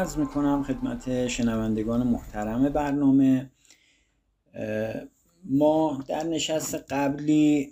عرض 0.00 0.16
می 0.18 0.26
کنم 0.26 0.62
خدمت 0.62 1.28
شنوندگان 1.28 2.06
محترم 2.06 2.68
برنامه. 2.68 3.50
ما 5.44 6.04
در 6.08 6.24
نشست 6.24 6.74
قبلی 6.74 7.70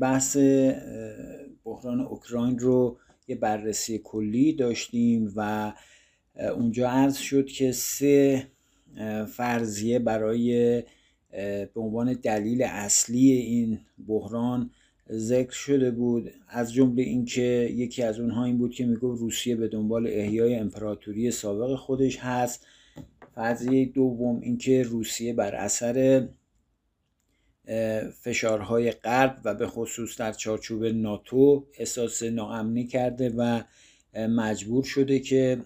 بحث 0.00 0.36
بحران 1.64 2.00
اوکراین 2.00 2.58
رو 2.58 2.98
یه 3.28 3.36
بررسی 3.36 4.00
کلی 4.04 4.52
داشتیم 4.52 5.32
و 5.36 5.72
اونجا 6.54 6.90
عرض 6.90 7.16
شد 7.16 7.46
که 7.46 7.72
سه 7.72 8.46
فرضیه 9.28 9.98
برای 9.98 10.82
به 11.74 11.80
عنوان 11.80 12.12
دلیل 12.12 12.62
اصلی 12.62 13.30
این 13.32 13.80
بحران 14.08 14.70
ذکر 15.12 15.52
شده 15.52 15.90
بود 15.90 16.30
از 16.48 16.72
جمله 16.72 17.02
اینکه 17.02 17.70
یکی 17.74 18.02
از 18.02 18.20
اونها 18.20 18.44
این 18.44 18.58
بود 18.58 18.74
که 18.74 18.86
می‌گفت 18.86 19.20
روسیه 19.20 19.56
به 19.56 19.68
دنبال 19.68 20.06
احیای 20.06 20.54
امپراتوری 20.54 21.30
سابق 21.30 21.74
خودش 21.74 22.18
هست. 22.18 22.66
فرضیه 23.34 23.84
دوم 23.84 24.40
اینکه 24.40 24.82
روسیه 24.82 25.32
بر 25.32 25.54
اثر 25.54 26.28
فشارهای 28.22 28.90
غرب 28.90 29.40
و 29.44 29.54
به 29.54 29.66
خصوص 29.66 30.16
در 30.16 30.32
چارچوب 30.32 30.84
ناتو 30.84 31.66
احساس 31.78 32.22
ناامنی 32.22 32.86
کرده 32.86 33.30
و 33.36 33.62
مجبور 34.14 34.84
شده 34.84 35.18
که 35.18 35.62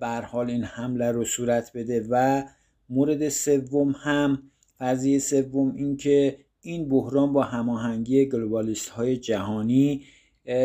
بر 0.00 0.22
حال 0.22 0.50
این 0.50 0.64
حمله 0.64 1.10
رو 1.10 1.24
صورت 1.24 1.70
بده. 1.74 2.06
و 2.10 2.44
مورد 2.88 3.28
سوم 3.28 3.90
هم 3.90 4.42
فرضیه 4.78 5.18
سوم 5.18 5.74
اینکه 5.76 6.38
این 6.62 6.88
بحران 6.88 7.32
با 7.32 7.42
هماهنگی 7.42 8.26
گلوبالیست 8.26 8.88
های 8.88 9.16
جهانی 9.16 10.04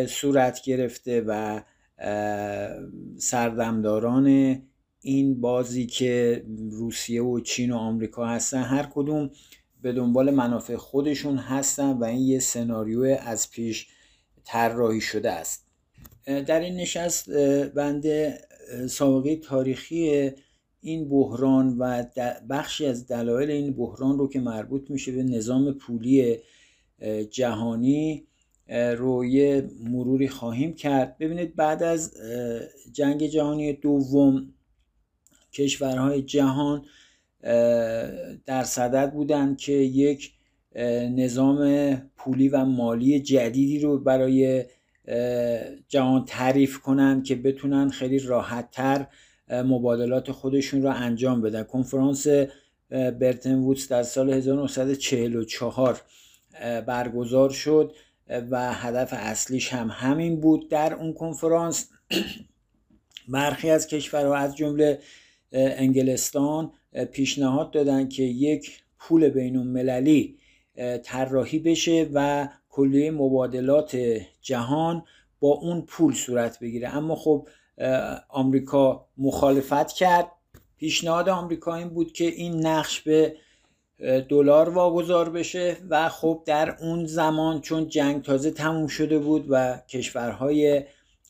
صورت 0.07 0.61
گرفته 0.61 1.23
و 1.27 1.61
سردمداران 3.17 4.57
این 5.01 5.41
بازی 5.41 5.85
که 5.85 6.43
روسیه 6.71 7.23
و 7.23 7.39
چین 7.39 7.71
و 7.71 7.75
آمریکا 7.75 8.25
هستن 8.25 8.63
هر 8.63 8.89
کدوم 8.93 9.29
به 9.81 9.93
دنبال 9.93 10.31
منافع 10.31 10.75
خودشون 10.75 11.37
هستن 11.37 11.91
و 11.91 12.03
این 12.03 12.19
یه 12.19 12.39
سناریو 12.39 13.17
از 13.21 13.51
پیش 13.51 13.87
طراحی 14.43 15.01
شده 15.01 15.31
است. 15.31 15.67
در 16.25 16.59
این 16.59 16.75
نشست 16.75 17.29
بنده 17.69 18.41
سابقه 18.89 19.35
تاریخی 19.35 20.31
این 20.81 21.09
بحران 21.09 21.77
و 21.77 22.03
بخشی 22.49 22.85
از 22.85 23.07
دلایل 23.07 23.51
این 23.51 23.73
بحران 23.73 24.17
رو 24.17 24.29
که 24.29 24.39
مربوط 24.39 24.91
میشه 24.91 25.11
به 25.11 25.23
نظام 25.23 25.73
پولی 25.73 26.37
جهانی 27.29 28.23
رو 28.97 29.25
یه 29.25 29.69
مروری 29.83 30.27
خواهیم 30.27 30.73
کرد. 30.73 31.17
ببینید 31.17 31.55
بعد 31.55 31.83
از 31.83 32.13
جنگ 32.91 33.27
جهانی 33.27 33.73
دوم 33.73 34.53
کشورهای 35.53 36.21
جهان 36.21 36.85
در 38.45 38.63
صدد 38.63 39.13
بودند 39.13 39.57
که 39.57 39.73
یک 39.73 40.31
نظام 41.11 41.93
پولی 42.17 42.49
و 42.49 42.65
مالی 42.65 43.19
جدیدی 43.19 43.79
رو 43.79 43.97
برای 43.97 44.65
جهان 45.87 46.25
تعریف 46.25 46.77
کنند 46.77 47.23
که 47.23 47.35
بتونن 47.35 47.89
خیلی 47.89 48.19
راحتتر 48.19 49.07
مبادلات 49.49 50.31
خودشون 50.31 50.83
رو 50.83 50.89
انجام 50.89 51.41
بدن. 51.41 51.63
کنفرانس 51.63 52.27
برتن 52.89 53.55
وودز 53.55 53.87
در 53.87 54.03
سال 54.03 54.29
1944 54.29 56.01
برگزار 56.87 57.49
شد 57.49 57.95
و 58.49 58.73
هدف 58.73 59.09
اصلیش 59.11 59.73
هم 59.73 59.89
همین 59.91 60.41
بود 60.41 60.69
در 60.69 60.93
اون 60.93 61.13
کنفرانس. 61.13 61.89
برخی 63.27 63.69
از 63.69 63.87
کشورها 63.87 64.35
از 64.35 64.55
جمله 64.55 64.99
انگلستان 65.51 66.71
پیشنهاد 67.11 67.71
دادن 67.71 68.07
که 68.07 68.23
یک 68.23 68.83
پول 68.99 69.29
بین 69.29 69.57
المللی 69.57 70.37
طراحی 71.03 71.59
بشه 71.59 72.09
و 72.13 72.47
کلیه 72.69 73.11
مبادلات 73.11 73.97
جهان 74.41 75.03
با 75.39 75.49
اون 75.49 75.81
پول 75.81 76.13
صورت 76.13 76.59
بگیره. 76.59 76.95
اما 76.95 77.15
خب 77.15 77.47
آمریکا 78.29 79.07
مخالفت 79.17 79.91
کرد. 79.91 80.31
پیشنهاد 80.77 81.29
آمریکا 81.29 81.75
این 81.75 81.89
بود 81.89 82.11
که 82.11 82.25
این 82.25 82.67
نقش 82.67 83.01
به 83.01 83.35
دلار 84.29 84.69
واگذار 84.69 85.29
بشه 85.29 85.77
و 85.89 86.09
خب 86.09 86.43
در 86.45 86.77
اون 86.81 87.05
زمان 87.05 87.61
چون 87.61 87.87
جنگ 87.89 88.21
تازه 88.21 88.51
تموم 88.51 88.87
شده 88.87 89.19
بود 89.19 89.45
و 89.49 89.77
کشورهای 89.89 90.83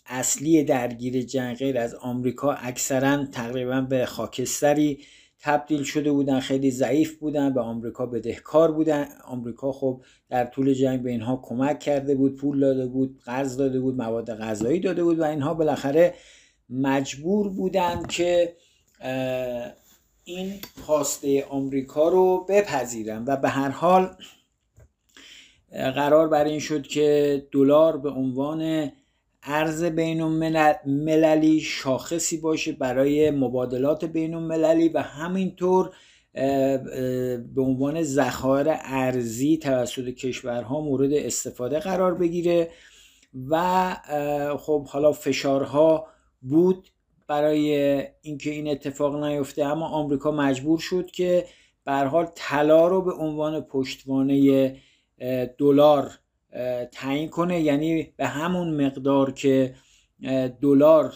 اصلی 0.06 0.64
درگیر 0.64 1.22
جنگ 1.22 1.58
غیر 1.58 1.78
از 1.78 1.96
آمریکا 1.96 2.54
اکثرا 2.54 3.26
تقریبا 3.26 3.82
به 3.82 4.06
خاکستری 4.06 5.00
تبدیل 5.42 5.84
شده 5.84 6.12
بودن 6.12 6.40
خیلی 6.40 6.72
ضعیف 6.72 7.18
بودن 7.18 7.54
به 7.54 7.62
آمریکا 7.62 8.06
بدهکار 8.06 8.72
بودن. 8.72 9.08
آمریکا 9.26 9.72
خب 9.72 10.02
در 10.30 10.46
طول 10.46 10.74
جنگ 10.74 11.02
به 11.02 11.12
اینها 11.12 11.40
کمک 11.44 11.80
کرده 11.80 12.16
بود 12.16 12.36
پول 12.36 12.60
داده 12.60 12.86
بود 12.86 13.20
قرض 13.26 13.58
داده 13.58 13.80
بود 13.80 13.98
مواد 13.98 14.38
غذایی 14.38 14.80
داده 14.80 15.04
بود 15.04 15.20
و 15.20 15.24
اینها 15.24 15.54
بالاخره 15.54 16.14
مجبور 16.70 17.50
بودند 17.50 18.08
که 18.08 18.56
این 20.24 20.54
خواسته 20.86 21.46
آمریکا 21.46 22.10
رو 22.10 22.46
بپذیرن 22.50 23.24
و 23.28 23.36
به 23.36 23.50
هر 23.50 23.70
حال 23.70 24.16
قرار 25.72 26.28
بر 26.28 26.44
این 26.44 26.60
شد 26.60 26.88
که 26.88 27.48
دلار 27.52 27.98
به 27.98 28.10
عنوان 28.10 28.92
ارز 29.48 29.84
بین 29.84 30.22
المللی 30.22 31.60
شاخصی 31.60 32.38
باشه 32.38 32.72
برای 32.72 33.32
مبادلات 33.32 34.06
بین 34.06 34.34
المللی 34.34 34.90
و 34.90 35.02
همینطور 35.02 35.92
به 37.56 37.62
عنوان 37.62 38.04
ذخایر 38.04 38.68
ارزی 38.70 39.58
توسط 39.58 40.10
کشورها 40.10 40.82
مورد 40.82 41.14
استفاده 41.14 41.80
قرار 41.80 42.16
بگیره 42.16 42.72
و 43.50 43.96
خب 44.60 44.88
حالا 44.88 45.12
فشارها 45.12 46.08
بود 46.42 46.88
برای 47.28 48.04
اینکه 48.22 48.50
این 48.50 48.68
اتفاق 48.68 49.24
نیفته 49.24 49.64
اما 49.64 49.88
آمریکا 49.88 50.32
مجبور 50.32 50.80
شد 50.80 51.12
که 51.12 51.46
به 51.86 51.94
حال 51.94 52.28
طلا 52.36 52.88
رو 52.88 53.02
به 53.02 53.14
عنوان 53.14 53.62
پشتوانه 53.62 54.76
دلار 55.58 56.12
تعیین 56.92 57.30
کنه 57.30 57.62
یعنی 57.62 58.14
به 58.18 58.28
همون 58.28 58.86
مقدار 58.86 59.32
که 59.32 59.76
دلار 60.62 61.14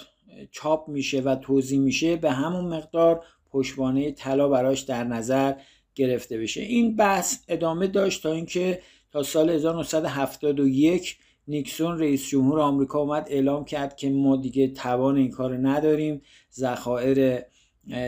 چاپ 0.52 0.90
میشه 0.90 1.22
و 1.22 1.36
توضیح 1.36 1.80
میشه 1.80 2.16
به 2.16 2.32
همون 2.32 2.66
مقدار 2.66 3.24
پشتوانه 3.50 4.12
طلا 4.12 4.50
براش 4.50 4.82
در 4.82 5.04
نظر 5.04 5.54
گرفته 5.96 6.38
بشه. 6.38 6.62
این 6.62 6.96
بحث 6.96 7.38
ادامه 7.48 7.88
داشت 7.88 8.24
تا 8.24 8.32
اینکه 8.32 8.82
تا 9.12 9.24
سال 9.24 9.50
1971 9.50 11.18
نیکسون 11.48 12.00
رئیس 12.00 12.28
جمهور 12.28 12.60
آمریکا 12.60 13.00
اومد 13.00 13.28
اعلام 13.30 13.66
کرد 13.66 13.96
که 13.96 14.10
ما 14.10 14.36
دیگه 14.38 14.68
توان 14.68 15.18
این 15.18 15.32
کار 15.32 15.58
نداریم. 15.68 16.22
ذخایر 16.54 17.42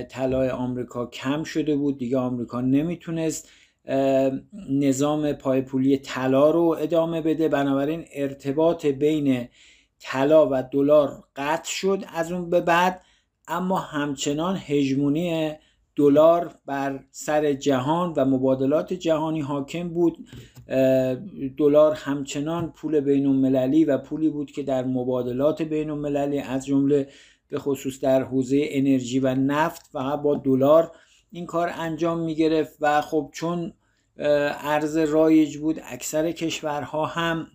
طلای 0.09 0.49
آمریکا 0.49 1.05
کم 1.05 1.43
شده 1.43 1.75
بود 1.75 1.97
دیگه 1.97 2.17
آمریکا 2.17 2.61
نمی‌تونست 2.61 3.49
نظام 4.69 5.33
پایپولی 5.33 5.97
طلا 5.97 6.51
رو 6.51 6.77
ادامه 6.79 7.21
بده. 7.21 7.47
بنابراین 7.47 8.05
ارتباط 8.13 8.85
بین 8.85 9.47
طلا 9.99 10.49
و 10.51 10.63
دلار 10.71 11.23
قطع 11.35 11.71
شد 11.71 12.03
از 12.13 12.31
اون 12.31 12.49
به 12.49 12.61
بعد. 12.61 13.01
اما 13.47 13.77
همچنان 13.77 14.57
هژمونی 14.65 15.51
دلار 15.95 16.55
بر 16.65 17.03
سر 17.11 17.53
جهان 17.53 18.13
و 18.13 18.25
مبادلات 18.25 18.93
جهانی 18.93 19.41
حاکم 19.41 19.89
بود. 19.89 20.17
دلار 21.57 21.93
همچنان 21.93 22.71
پول 22.71 22.99
بین 22.99 23.25
المللی 23.25 23.85
و 23.85 23.97
پولی 23.97 24.29
بود 24.29 24.51
که 24.51 24.63
در 24.63 24.83
مبادلات 24.83 25.61
بین 25.61 25.89
المللی 25.89 26.39
از 26.39 26.65
جمله 26.65 27.07
به 27.49 27.59
خصوص 27.59 27.99
در 27.99 28.23
حوزه 28.23 28.65
انرژی 28.69 29.19
و 29.19 29.35
نفت 29.35 29.89
فقط 29.91 30.21
با 30.21 30.35
دلار 30.35 30.91
این 31.33 31.45
کار 31.45 31.71
انجام 31.75 32.19
می 32.19 32.35
گرفت 32.35 32.77
و 32.81 33.01
خب 33.01 33.29
چون 33.33 33.73
ارز 34.17 34.97
رایج 34.97 35.57
بود 35.57 35.79
اکثر 35.83 36.31
کشورها 36.31 37.05
هم 37.05 37.47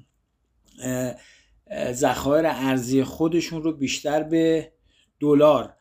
ذخایر 1.93 2.47
ارزی 2.47 3.05
خودشون 3.05 3.63
رو 3.63 3.73
بیشتر 3.73 4.23
به 4.23 4.73
دلار 5.21 5.75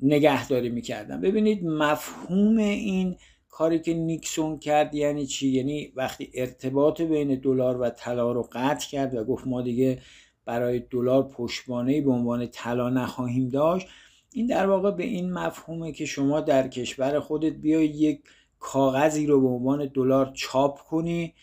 نگهداری 0.00 0.68
می‌کردن. 0.68 1.20
ببینید 1.20 1.64
مفهوم 1.64 2.56
این 2.56 3.16
کاری 3.48 3.78
که 3.78 3.94
نیکسون 3.94 4.58
کرد 4.58 4.94
یعنی 4.94 5.26
چی؟ 5.26 5.48
یعنی 5.48 5.92
وقتی 5.96 6.30
ارتباط 6.34 7.00
بین 7.00 7.34
دلار 7.34 7.80
و 7.80 7.90
طلا 7.90 8.32
رو 8.32 8.48
قطع 8.52 8.88
کرد 8.88 9.14
و 9.14 9.24
گفت 9.24 9.46
ما 9.46 9.62
دیگه 9.62 10.02
برای 10.44 10.78
دلار 10.78 11.28
پشتوانه 11.28 12.00
به 12.00 12.10
عنوان 12.10 12.46
طلا 12.46 12.90
نخواهیم 12.90 13.48
داشت 13.48 13.88
این 14.32 14.46
در 14.46 14.66
واقع 14.66 14.90
به 14.90 15.04
این 15.04 15.32
مفهومه 15.32 15.92
که 15.92 16.04
شما 16.04 16.40
در 16.40 16.68
کشور 16.68 17.20
خودت 17.20 17.52
بیای 17.52 17.86
یک 17.86 18.20
کاغذی 18.58 19.26
رو 19.26 19.40
به 19.40 19.46
عنوان 19.46 19.90
دلار 19.94 20.30
چاپ 20.34 20.78
کنی 20.78 21.34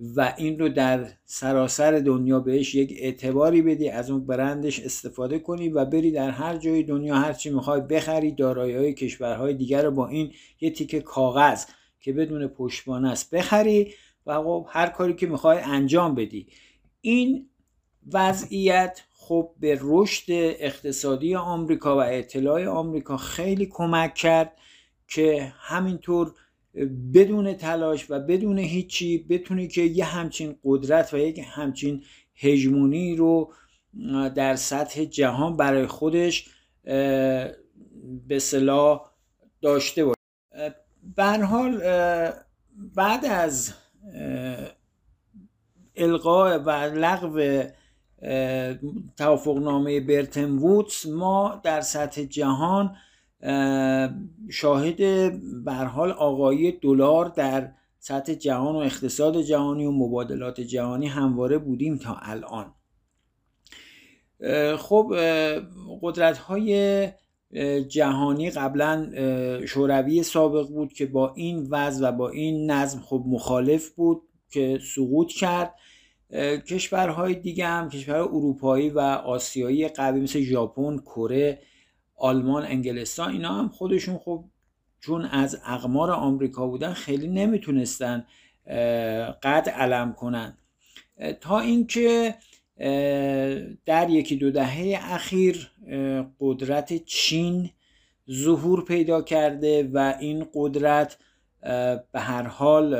و 0.00 0.34
این 0.36 0.58
رو 0.58 0.68
در 0.68 1.08
سراسر 1.24 1.92
دنیا 1.92 2.40
بهش 2.40 2.74
یک 2.74 2.94
اعتباری 2.98 3.62
بدی 3.62 3.88
از 3.88 4.10
اون 4.10 4.26
برندش 4.26 4.80
استفاده 4.80 5.38
کنی 5.38 5.68
و 5.68 5.84
بری 5.84 6.10
در 6.10 6.30
هر 6.30 6.56
جای 6.56 6.82
دنیا 6.82 7.14
هر 7.14 7.32
چی 7.32 7.50
می‌خوای 7.50 7.80
بخری 7.80 8.32
دارایی 8.32 8.76
های 8.76 8.94
کشورهای 8.94 9.54
دیگر 9.54 9.82
رو 9.82 9.90
با 9.90 10.08
این 10.08 10.32
یه 10.60 10.70
تیکه 10.70 11.00
کاغذ 11.00 11.64
که 12.00 12.12
بدون 12.12 12.46
پشتوانه 12.46 13.10
است 13.10 13.34
بخری 13.34 13.92
و 14.26 14.42
خب 14.42 14.66
هر 14.68 14.86
کاری 14.86 15.14
که 15.14 15.26
می‌خوای 15.26 15.58
انجام 15.58 16.14
بدی. 16.14 16.46
این 17.00 17.48
وضعیت 18.12 19.02
خب 19.28 19.54
به 19.60 19.78
رشد 19.80 20.24
اقتصادی 20.30 21.34
آمریکا 21.34 21.96
و 21.96 22.00
اطلاع 22.00 22.66
آمریکا 22.66 23.16
خیلی 23.16 23.66
کمک 23.66 24.14
کرد 24.14 24.52
که 25.08 25.52
همینطور 25.58 26.34
بدون 27.14 27.54
تلاش 27.54 28.10
و 28.10 28.20
بدون 28.20 28.58
هیچی 28.58 29.18
بتونه 29.18 29.66
که 29.66 29.82
یه 29.82 30.04
همچین 30.04 30.56
قدرت 30.64 31.14
و 31.14 31.18
یک 31.18 31.40
همچین 31.44 32.02
هژمونی 32.34 33.16
رو 33.16 33.52
در 34.34 34.56
سطح 34.56 35.04
جهان 35.04 35.56
برای 35.56 35.86
خودش 35.86 36.48
به 38.28 38.38
صلاح 38.38 39.10
داشته 39.62 40.04
باشه. 40.04 41.44
حال 41.44 41.80
بعد 42.94 43.24
از 43.24 43.72
القاء 45.96 46.58
و 46.58 46.70
لغو 46.70 47.62
توافقنامه 49.16 50.00
برتن 50.00 50.50
وودز. 50.50 51.06
ما 51.06 51.60
در 51.64 51.80
سطح 51.80 52.22
جهان 52.22 52.96
شاهد 54.50 55.00
برحال 55.64 56.10
آقایی 56.10 56.72
دلار 56.72 57.28
در 57.28 57.72
سطح 57.98 58.34
جهان 58.34 58.74
و 58.74 58.78
اقتصاد 58.78 59.40
جهانی 59.40 59.84
و 59.84 59.90
مبادلات 59.90 60.60
جهانی 60.60 61.06
همواره 61.06 61.58
بودیم 61.58 61.98
تا 61.98 62.16
الان. 62.22 62.74
خب 64.76 65.14
قدرت 66.02 66.38
های 66.38 67.08
جهانی 67.88 68.50
قبلا 68.50 69.10
شوروی 69.66 70.22
سابق 70.22 70.68
بود 70.68 70.92
که 70.92 71.06
با 71.06 71.32
این 71.34 71.66
وضع 71.70 72.08
و 72.08 72.12
با 72.12 72.28
این 72.28 72.70
نظم 72.70 73.00
خب 73.00 73.24
مخالف 73.26 73.88
بود 73.88 74.22
که 74.50 74.78
سقوط 74.94 75.32
کرد. 75.32 75.74
کشورهای 76.68 77.34
دیگه 77.34 77.66
هم 77.66 77.88
کشورهای 77.88 78.28
اروپایی 78.28 78.90
و 78.90 79.00
آسیایی 79.00 79.88
قوی 79.88 80.20
مثل 80.20 80.40
ژاپن، 80.40 80.98
کره، 80.98 81.58
آلمان، 82.16 82.64
انگلستان 82.64 83.32
اینا 83.32 83.54
هم 83.54 83.68
خودشون 83.68 84.18
خب 84.18 84.44
چون 85.00 85.24
از 85.24 85.60
اقمار 85.66 86.10
آمریکا 86.10 86.66
بودن 86.66 86.92
خیلی 86.92 87.28
نمی‌تونستن 87.28 88.24
قد 89.42 89.68
علم 89.68 90.12
کنن. 90.12 90.58
تا 91.40 91.60
اینکه 91.60 92.34
در 93.86 94.10
یکی 94.10 94.36
دو 94.36 94.50
دهه 94.50 94.98
اخیر 95.02 95.70
قدرت 96.40 97.04
چین 97.04 97.70
ظهور 98.30 98.84
پیدا 98.84 99.22
کرده 99.22 99.90
و 99.92 100.14
این 100.20 100.46
قدرت 100.54 101.18
به 102.12 102.20
هر 102.20 102.42
حال 102.42 102.96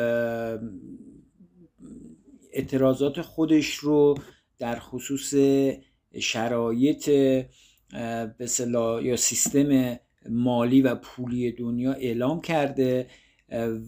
اعتراضات 2.56 3.20
خودش 3.20 3.74
رو 3.74 4.18
در 4.58 4.78
خصوص 4.78 5.34
شرایط 6.20 7.10
به 8.38 8.48
یا 9.02 9.16
سیستم 9.16 9.98
مالی 10.28 10.82
و 10.82 10.94
پولی 10.94 11.52
دنیا 11.52 11.92
اعلام 11.92 12.40
کرده 12.40 13.06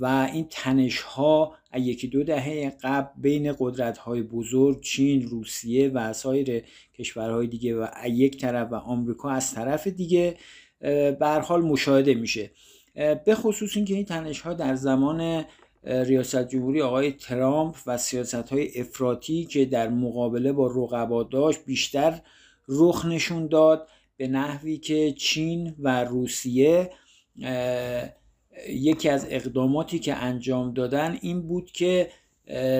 و 0.00 0.28
این 0.32 0.46
تنش 0.50 1.00
ها 1.00 1.54
یکی 1.76 2.08
دو 2.08 2.24
دهه 2.24 2.76
قبل 2.82 3.22
بین 3.22 3.54
قدرت 3.58 3.98
های 3.98 4.22
بزرگ 4.22 4.80
چین 4.80 5.22
روسیه 5.28 5.88
و 5.88 6.12
سایر 6.12 6.64
کشورهای 6.98 7.46
دیگه 7.46 7.76
و 7.76 7.86
یک 8.08 8.40
طرف 8.40 8.72
و 8.72 8.74
آمریکا 8.74 9.30
از 9.30 9.54
طرف 9.54 9.86
دیگه 9.86 10.36
به 11.20 11.40
حال 11.44 11.62
مشاهده 11.62 12.14
میشه. 12.14 12.50
به 13.24 13.34
خصوص 13.34 13.76
اینکه 13.76 13.94
این 13.94 14.04
تنش 14.04 14.40
ها 14.40 14.54
در 14.54 14.74
زمان 14.74 15.44
ریاست 15.82 16.48
جمهوری 16.48 16.82
آقای 16.82 17.12
ترامپ 17.12 17.76
و 17.86 17.98
سیاست 17.98 18.34
های 18.34 18.80
افراطی 18.80 19.44
که 19.44 19.64
در 19.64 19.88
مقابله 19.88 20.52
با 20.52 20.66
رقبا 20.66 21.22
داشت 21.22 21.64
بیشتر 21.64 22.20
رخ 22.68 23.06
نشون 23.06 23.46
داد 23.46 23.88
به 24.16 24.28
نحوی 24.28 24.78
که 24.78 25.12
چین 25.12 25.74
و 25.78 26.04
روسیه 26.04 26.90
یکی 28.68 29.08
از 29.08 29.26
اقداماتی 29.30 29.98
که 29.98 30.14
انجام 30.14 30.72
دادن 30.72 31.18
این 31.22 31.42
بود 31.48 31.70
که 31.70 32.10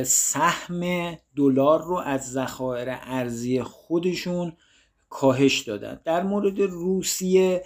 سهم 0.05 1.13
دلار 1.37 1.83
رو 1.83 1.97
از 1.97 2.33
ذخایر 2.33 2.89
ارزی 2.91 3.63
خودشون 3.63 4.53
کاهش 5.09 5.61
دادن. 5.61 6.01
در 6.05 6.23
مورد 6.23 6.61
روسیه 6.61 7.65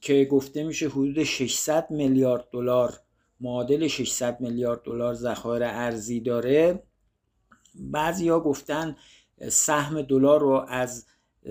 که 0.00 0.24
گفته 0.30 0.64
میشه 0.64 0.88
حدود 0.88 1.22
600 1.22 1.86
میلیارد 1.90 2.48
دلار 2.52 3.00
معادل 3.40 3.88
600 3.88 4.40
میلیارد 4.40 4.82
دلار 4.82 5.14
ذخایر 5.14 5.62
ارزی 5.64 6.20
داره. 6.20 6.82
بعضیا 7.74 8.40
گفتن 8.40 8.96
سهم 9.48 10.02
دلار 10.02 10.40
رو 10.40 10.64
از 10.68 11.06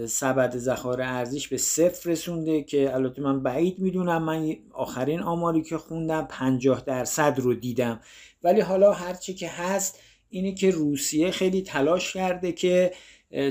سبد 0.07 0.57
ذخایر 0.57 1.01
ارزیش 1.01 1.47
به 1.47 1.57
صفر 1.57 2.09
رسونده 2.09 2.63
که 2.63 2.95
البته 2.95 3.21
من 3.21 3.43
بعید 3.43 3.79
می‌دونم. 3.79 4.23
من 4.23 4.55
آخرین 4.71 5.19
آماری 5.19 5.61
که 5.61 5.77
خوندم 5.77 6.27
50 6.29 6.81
درصد 6.81 7.39
رو 7.39 7.53
دیدم. 7.53 8.01
ولی 8.43 8.61
حالا 8.61 8.93
هرچی 8.93 9.33
که 9.33 9.49
هست 9.49 9.99
اینه 10.29 10.53
که 10.53 10.71
روسیه 10.71 11.31
خیلی 11.31 11.61
تلاش 11.61 12.13
کرده 12.13 12.51
که 12.51 12.93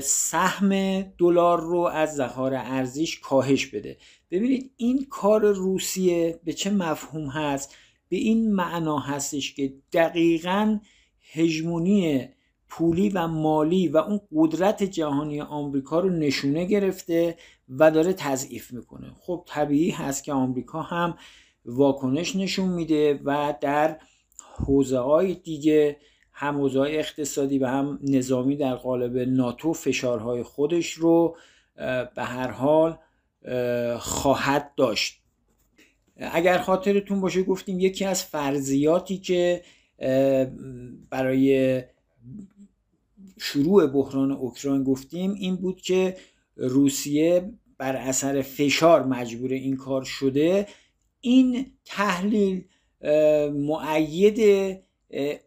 سهم 0.01 1.01
دلار 1.01 1.61
رو 1.61 1.79
از 1.79 2.15
ذخایر 2.15 2.53
ارزیش 2.55 3.19
کاهش 3.19 3.65
بده. 3.65 3.97
ببینید 4.31 4.71
این 4.77 5.07
کار 5.09 5.41
روسیه 5.41 6.39
به 6.43 6.53
چه 6.53 6.69
مفهوم 6.69 7.27
هست؟ 7.29 7.75
به 8.13 8.19
این 8.19 8.51
معنا 8.51 8.99
هستش 8.99 9.53
که 9.53 9.73
دقیقا 9.93 10.79
هژمونی 11.33 12.29
پولی 12.69 13.09
و 13.09 13.27
مالی 13.27 13.87
و 13.87 13.97
اون 13.97 14.19
قدرت 14.35 14.83
جهانی 14.83 15.41
آمریکا 15.41 15.99
رو 15.99 16.09
نشونه 16.09 16.65
گرفته 16.65 17.37
و 17.69 17.91
داره 17.91 18.13
تضعیف 18.13 18.73
می‌کنه. 18.73 19.11
خب 19.19 19.43
طبیعی 19.47 19.89
هست 19.89 20.23
که 20.23 20.33
آمریکا 20.33 20.81
هم 20.81 21.17
واکنش 21.65 22.35
نشون 22.35 22.69
میده 22.69 23.19
و 23.23 23.53
در 23.61 23.97
حوزه 24.55 24.99
های 24.99 25.33
دیگه 25.33 25.97
هم 26.33 26.57
حوزه 26.57 26.79
اقتصادی 26.79 27.59
و 27.59 27.67
هم 27.67 27.99
نظامی 28.03 28.55
در 28.55 28.75
قالب 28.75 29.17
ناتو 29.17 29.73
فشارهای 29.73 30.43
خودش 30.43 30.91
رو 30.91 31.37
به 32.15 32.23
هر 32.23 32.51
حال 32.51 32.97
خواهد 33.97 34.71
داشت. 34.77 35.22
اگر 36.17 36.57
خاطرتون 36.57 37.21
باشه 37.21 37.43
گفتیم 37.43 37.79
یکی 37.79 38.05
از 38.05 38.23
فرضیاتی 38.23 39.17
که 39.17 39.61
برای 41.09 41.81
شروع 43.39 43.87
بحران 43.87 44.31
اوکراین 44.31 44.83
گفتیم 44.83 45.33
این 45.33 45.55
بود 45.55 45.81
که 45.81 46.17
روسیه 46.55 47.51
بر 47.77 47.95
اثر 47.95 48.41
فشار 48.41 49.03
مجبور 49.05 49.51
این 49.51 49.77
کار 49.77 50.03
شده. 50.03 50.67
این 51.21 51.65
تحلیل 51.85 52.65
معید 53.53 54.39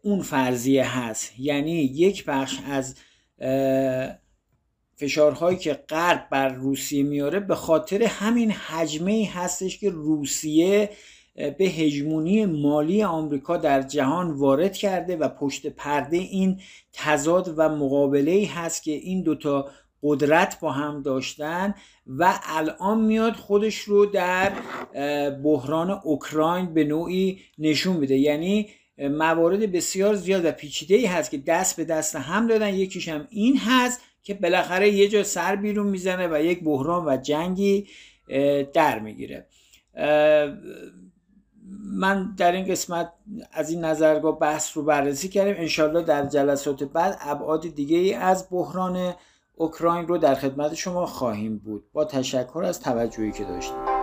اون 0.01 0.21
فرضیه 0.21 0.97
هست. 0.97 1.39
یعنی 1.39 1.71
یک 1.71 2.25
بخش 2.25 2.59
از 2.65 2.95
فشارهایی 4.97 5.57
که 5.57 5.73
غرب 5.73 6.27
بر 6.31 6.49
روسیه 6.49 7.03
میاره 7.03 7.39
به 7.39 7.55
خاطر 7.55 8.03
همین 8.03 8.51
حجمه 8.51 9.29
هستش 9.33 9.77
که 9.77 9.89
روسیه 9.89 10.89
به 11.35 11.65
هژمونی 11.65 12.45
مالی 12.45 13.03
آمریکا 13.03 13.57
در 13.57 13.81
جهان 13.81 14.31
وارد 14.31 14.77
کرده 14.77 15.15
و 15.15 15.27
پشت 15.29 15.67
پرده 15.67 16.17
این 16.17 16.59
تضاد 16.93 17.53
و 17.57 17.69
مقابله 17.69 18.47
هست 18.55 18.83
که 18.83 18.91
این 18.91 19.23
دوتا 19.23 19.69
قدرت 20.03 20.59
با 20.59 20.71
هم 20.71 21.01
داشتن 21.01 21.73
و 22.07 22.39
الان 22.43 23.01
میاد 23.01 23.33
خودش 23.33 23.75
رو 23.75 24.05
در 24.05 24.51
بحران 25.29 25.91
اوکراین 26.03 26.73
به 26.73 26.83
نوعی 26.83 27.39
نشون 27.57 27.97
میده. 27.97 28.17
یعنی 28.17 28.69
موارد 28.97 29.71
بسیار 29.71 30.15
زیاد 30.15 30.45
و 30.45 30.51
پیچیده 30.51 30.95
ای 30.95 31.05
هست 31.05 31.31
که 31.31 31.37
دست 31.37 31.77
به 31.77 31.85
دست 31.85 32.15
هم 32.15 32.47
دادن 32.47 32.73
یکیش 32.73 33.07
هم 33.07 33.27
این 33.29 33.57
هست 33.57 34.01
که 34.27 34.33
بالاخره 34.33 34.89
یه 34.89 35.07
جا 35.07 35.23
سر 35.23 35.55
بیرون 35.55 35.87
می‌زنه 35.87 36.27
و 36.27 36.41
یک 36.41 36.63
بحران 36.63 37.05
و 37.05 37.17
جنگی 37.17 37.87
در 38.73 38.99
می‌گیره. 38.99 39.47
من 41.83 42.33
در 42.37 42.51
این 42.51 42.65
قسمت 42.65 43.13
از 43.51 43.69
این 43.69 43.85
نظرگاه 43.85 44.39
بحث 44.39 44.77
رو 44.77 44.83
بررسی 44.83 45.29
کردیم. 45.29 45.55
انشالله 45.57 46.03
در 46.03 46.25
جلسات 46.25 46.83
بعد 46.83 47.17
ابعاد 47.21 47.75
دیگه 47.75 47.97
ای 47.97 48.13
از 48.13 48.47
بحران 48.51 49.13
اوکراین 49.55 50.07
رو 50.07 50.17
در 50.17 50.35
خدمت 50.35 50.73
شما 50.73 51.05
خواهیم 51.05 51.57
بود. 51.57 51.83
با 51.93 52.05
تشکر 52.05 52.63
از 52.63 52.79
توجهی 52.79 53.31
که 53.31 53.43
داشتیم 53.43 53.96